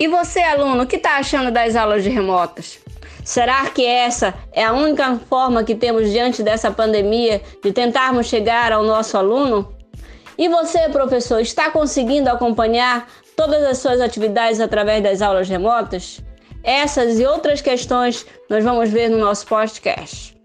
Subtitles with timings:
[0.00, 2.78] E você, aluno, o que está achando das aulas remotas?
[3.22, 8.72] Será que essa é a única forma que temos diante dessa pandemia de tentarmos chegar
[8.72, 9.74] ao nosso aluno?
[10.38, 16.22] E você, professor, está conseguindo acompanhar todas as suas atividades através das aulas remotas?
[16.64, 20.39] Essas e outras questões nós vamos ver no nosso podcast.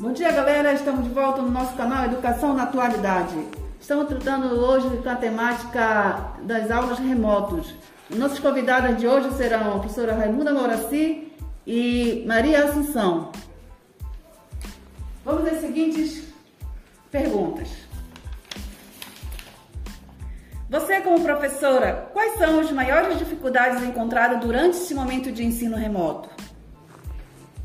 [0.00, 0.72] Bom dia, galera.
[0.72, 3.34] Estamos de volta no nosso canal Educação na Atualidade.
[3.78, 7.74] Estamos tratando hoje com a temática das aulas remotos.
[8.08, 11.30] Nossas convidadas de hoje serão a professora Raimunda Moraci
[11.66, 13.30] e Maria Assunção.
[15.22, 16.32] Vamos às seguintes
[17.10, 17.68] perguntas.
[20.70, 26.39] Você, como professora, quais são as maiores dificuldades encontradas durante esse momento de ensino remoto?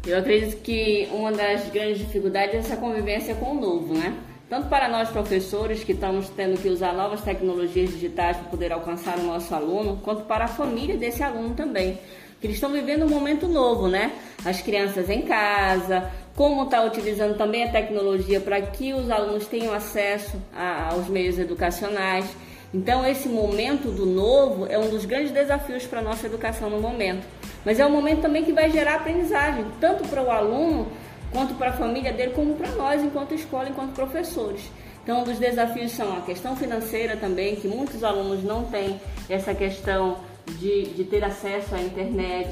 [0.06, 4.16] Eu acredito que uma das grandes dificuldades é essa convivência com o novo, né?
[4.48, 9.18] Tanto para nós professores que estamos tendo que usar novas tecnologias digitais para poder alcançar
[9.18, 11.98] o nosso aluno, quanto para a família desse aluno também.
[12.40, 14.12] Que eles estão vivendo um momento novo, né?
[14.46, 19.74] As crianças em casa, como está utilizando também a tecnologia para que os alunos tenham
[19.74, 22.26] acesso a, aos meios educacionais.
[22.72, 26.80] Então, esse momento do novo é um dos grandes desafios para a nossa educação no
[26.80, 27.26] momento.
[27.66, 30.88] Mas é um momento também que vai gerar aprendizagem, tanto para o aluno,
[31.32, 34.62] quanto para a família dele, como para nós, enquanto escola, enquanto professores.
[35.04, 39.54] Então, um dos desafios são a questão financeira também, que muitos alunos não têm essa
[39.54, 40.20] questão
[40.60, 42.52] de, de ter acesso à internet.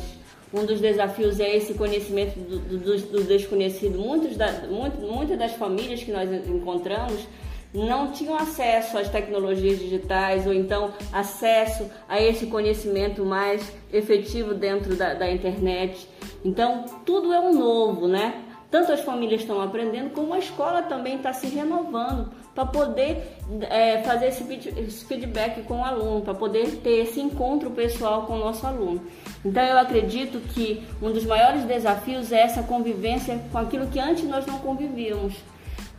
[0.54, 3.98] Um dos desafios é esse conhecimento do, do, do desconhecido.
[4.36, 7.28] Da, muito, muitas das famílias que nós encontramos
[7.74, 14.96] não tinham acesso às tecnologias digitais ou então acesso a esse conhecimento mais efetivo dentro
[14.96, 16.08] da, da internet.
[16.46, 18.44] Então, tudo é um novo, né?
[18.70, 23.38] Tanto as famílias estão aprendendo, como a escola também está se renovando para poder
[23.70, 28.40] é, fazer esse feedback com o aluno, para poder ter esse encontro pessoal com o
[28.40, 29.02] nosso aluno.
[29.46, 34.24] Então, eu acredito que um dos maiores desafios é essa convivência com aquilo que antes
[34.24, 35.36] nós não convivíamos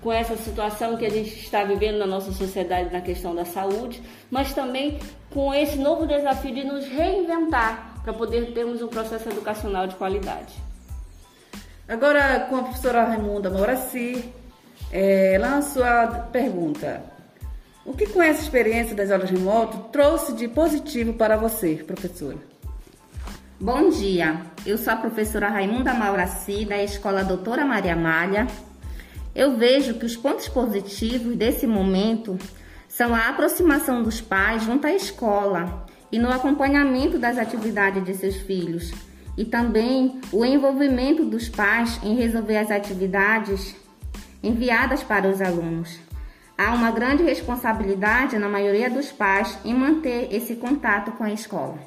[0.04, 4.02] com essa situação que a gente está vivendo na nossa sociedade na questão da saúde,
[4.30, 5.00] mas também
[5.30, 10.52] com esse novo desafio de nos reinventar para poder termos um processo educacional de qualidade.
[11.88, 14.30] Agora, com a professora Raimunda Moraci,
[14.92, 17.02] é, lanço a pergunta.
[17.82, 22.38] O que com essa experiência das aulas remotas trouxe de positivo para você, professora?
[23.58, 28.46] Bom dia, eu sou a professora Raimunda Mauraci, da Escola Doutora Maria Malha,
[29.34, 32.38] eu vejo que os pontos positivos desse momento
[32.88, 38.36] são a aproximação dos pais junto à escola e no acompanhamento das atividades de seus
[38.36, 38.92] filhos,
[39.36, 43.74] e também o envolvimento dos pais em resolver as atividades
[44.40, 45.98] enviadas para os alunos.
[46.56, 51.78] Há uma grande responsabilidade na maioria dos pais em manter esse contato com a escola.